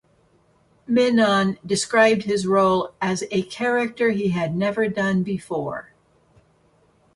Menon 0.87 1.59
described 1.63 2.23
his 2.23 2.47
role 2.47 2.91
as 2.99 3.23
"a 3.29 3.43
character 3.43 4.09
he 4.09 4.29
had 4.29 4.55
never 4.55 4.87
done 4.87 5.21
before". 5.21 5.93